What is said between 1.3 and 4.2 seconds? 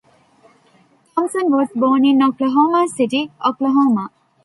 was born in Oklahoma City, Oklahoma.